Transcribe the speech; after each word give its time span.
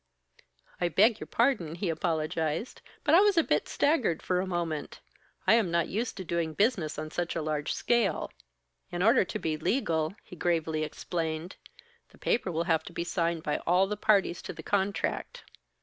"I 0.79 0.89
beg 0.89 1.19
your 1.19 1.27
pardon!" 1.27 1.75
he 1.75 1.87
apologized, 1.89 2.81
"but 3.03 3.13
I 3.13 3.19
was 3.19 3.37
a 3.37 3.43
bit 3.43 3.67
staggered 3.67 4.23
for 4.23 4.39
a 4.39 4.47
moment. 4.47 4.99
I 5.45 5.53
am 5.53 5.69
not 5.69 5.89
used 5.89 6.17
to 6.17 6.23
doing 6.23 6.55
business 6.55 6.97
on 6.97 7.11
such 7.11 7.35
a 7.35 7.41
large 7.43 7.71
scale. 7.71 8.31
In 8.91 9.03
order 9.03 9.23
to 9.25 9.37
be 9.37 9.57
legal," 9.57 10.15
he 10.23 10.35
gravely 10.35 10.81
explained, 10.83 11.55
"the 12.09 12.17
paper 12.17 12.51
will 12.51 12.63
have 12.63 12.81
to 12.85 12.93
be 12.93 13.03
signed 13.03 13.43
by 13.43 13.59
all 13.67 13.85
the 13.85 13.95
parties 13.95 14.41
to 14.41 14.53
the 14.53 14.63
contract. 14.63 15.43